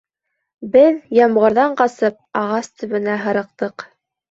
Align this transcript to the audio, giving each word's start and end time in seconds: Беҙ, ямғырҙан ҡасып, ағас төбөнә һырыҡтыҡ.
Беҙ, 0.75 0.97
ямғырҙан 1.17 1.77
ҡасып, 1.83 2.19
ағас 2.43 2.73
төбөнә 2.81 3.21
һырыҡтыҡ. 3.29 3.89